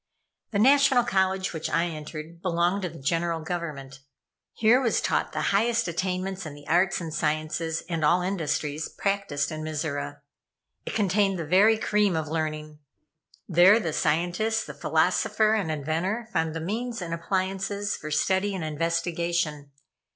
[0.49, 3.99] The National College which I entered belonged to the General Government.
[4.53, 9.51] Here was taught the highest attainments in the arts and sciences, and all industries practised
[9.51, 10.21] in Mizora.
[10.87, 12.79] It contained the very cream of learning.
[13.47, 18.63] There the scientist, the philosopher and inventor found the means and appliances for study and
[18.63, 19.69] investigation.